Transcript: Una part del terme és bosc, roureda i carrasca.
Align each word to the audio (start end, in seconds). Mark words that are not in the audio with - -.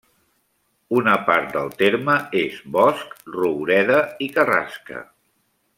Una 0.99 1.13
part 1.27 1.51
del 1.57 1.69
terme 1.83 2.15
és 2.41 2.57
bosc, 2.77 3.15
roureda 3.37 4.01
i 4.29 4.35
carrasca. 4.39 5.05